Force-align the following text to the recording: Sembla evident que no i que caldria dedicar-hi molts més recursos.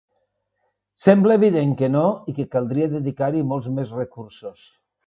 Sembla 1.03 1.35
evident 1.41 1.75
que 1.83 1.91
no 1.97 2.03
i 2.33 2.37
que 2.41 2.49
caldria 2.57 2.91
dedicar-hi 2.99 3.47
molts 3.53 3.73
més 3.79 3.97
recursos. 4.01 4.69